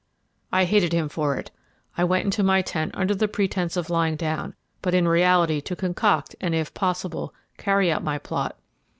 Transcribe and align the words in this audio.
I 0.51 0.65
hated 0.65 0.93
him 0.93 1.09
for 1.09 1.35
it. 1.37 1.51
I 1.95 2.03
went 2.05 2.25
into 2.25 2.41
my 2.41 2.63
tent 2.63 2.89
under 2.95 3.13
the 3.13 3.27
pretence 3.27 3.77
of 3.77 3.91
lying 3.91 4.15
down, 4.15 4.55
but 4.81 4.95
in 4.95 5.07
reality 5.07 5.61
to 5.61 5.75
concoct 5.75 6.35
and, 6.41 6.55
if 6.55 6.73
possible, 6.73 7.35
carry 7.57 7.91
out 7.91 8.03
my 8.03 8.17
plot. 8.17 8.57